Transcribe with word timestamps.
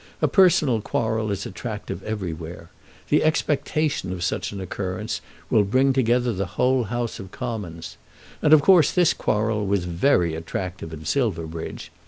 A 0.19 0.27
personal 0.27 0.81
quarrel 0.81 1.29
is 1.29 1.45
attractive 1.45 2.01
everywhere. 2.01 2.71
The 3.09 3.23
expectation 3.23 4.11
of 4.11 4.23
such 4.23 4.51
an 4.51 4.59
occurrence 4.59 5.21
will 5.51 5.63
bring 5.63 5.93
together 5.93 6.33
the 6.33 6.47
whole 6.57 6.85
House 6.85 7.19
of 7.19 7.29
Commons. 7.29 7.97
And 8.41 8.51
of 8.51 8.63
course 8.63 8.91
this 8.91 9.13
quarrel 9.13 9.63
was 9.67 9.85
very 9.85 10.33
attractive 10.33 10.91
in 10.91 11.05
Silverbridge. 11.05 11.91